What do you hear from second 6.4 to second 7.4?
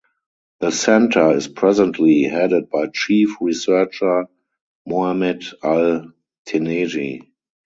Teneiji.